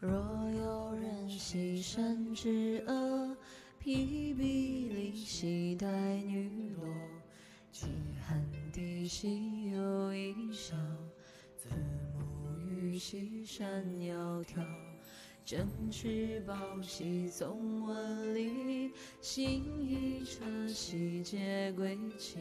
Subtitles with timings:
[0.00, 3.36] 若有人兮山之阿，
[3.78, 6.88] 披壁立兮带女落。
[7.70, 7.86] 饥
[8.26, 8.42] 寒
[8.72, 10.74] 地兮有一笑，
[11.54, 11.68] 子
[12.14, 14.64] 母鱼兮山窈窕。
[15.44, 22.38] 正持宝兮纵文理，行一车兮皆归期。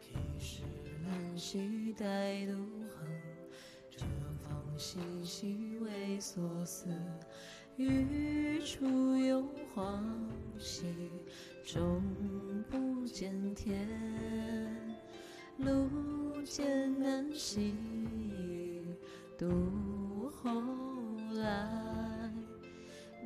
[0.00, 0.62] 披石
[1.06, 3.08] 兰兮带杜衡，
[3.88, 3.98] 这
[4.42, 5.71] 方兮兮
[6.20, 6.88] 所思。
[7.76, 9.42] 欲出幽
[9.74, 10.02] 篁
[10.58, 10.84] 兮，
[11.64, 12.02] 终
[12.70, 13.88] 不见天。
[15.58, 17.74] 路艰难兮，
[19.38, 20.62] 渡后
[21.34, 22.30] 来。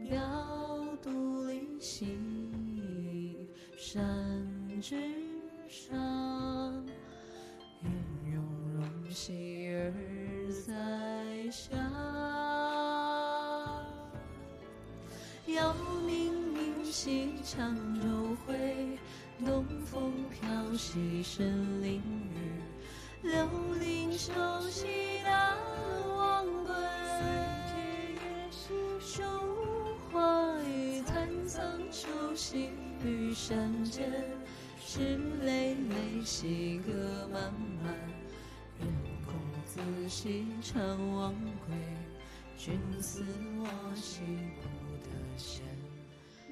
[0.08, 2.16] 表独立兮，
[3.76, 4.46] 山
[4.80, 4.96] 之
[5.68, 6.86] 上。
[7.82, 7.90] 云
[8.32, 9.92] 容容兮而
[10.64, 11.85] 在下。
[15.46, 15.72] 遥
[16.04, 18.98] 冥冥兮长洲回，
[19.44, 22.02] 东风飘兮神灵
[22.34, 22.60] 雨。
[23.22, 23.46] 刘
[23.78, 24.32] 伶秋
[24.68, 25.56] 兮大
[26.16, 26.74] 王归。
[29.00, 29.22] 书
[30.10, 32.70] 画与残桑秋兮
[33.04, 34.12] 玉山间，
[34.84, 37.40] 石累累兮歌漫
[37.84, 37.94] 漫。
[38.80, 38.88] 愿
[39.24, 39.32] 公
[39.64, 41.32] 子兮常忘
[41.66, 41.76] 归，
[42.56, 43.22] 君思
[43.58, 44.22] 我兮
[44.60, 44.68] 不
[45.04, 45.62] 得闲。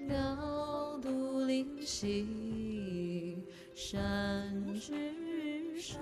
[0.07, 3.39] 表独立兮
[3.75, 5.99] 山之上，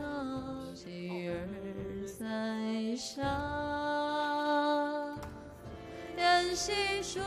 [0.75, 1.49] 继而
[2.19, 3.23] 在下。
[6.17, 7.21] 愿兮书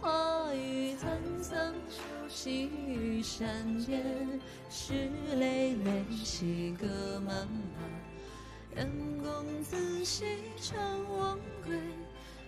[0.00, 4.02] 画与残桑秋兮玉山间，
[4.68, 8.88] 石累累兮歌漫漫。
[9.34, 10.24] 公子兮
[10.56, 10.78] 常
[11.10, 11.76] 忘归，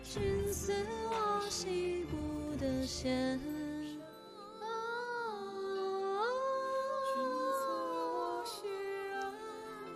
[0.04, 0.72] 君思
[1.10, 3.40] 我兮不得闲。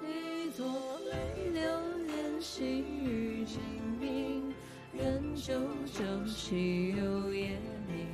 [0.03, 0.67] 一座
[1.13, 1.63] 泪流
[2.07, 3.61] 连兮雨静
[4.01, 4.53] 鸣。
[4.93, 8.09] 愿久久兮有夜明，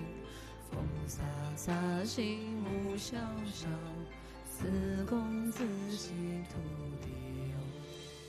[0.71, 0.78] 风
[1.09, 1.22] 飒
[1.56, 3.67] 飒兮木萧萧，
[4.47, 4.67] 思
[5.09, 6.12] 公子兮
[6.51, 6.59] 土
[7.01, 7.26] 地。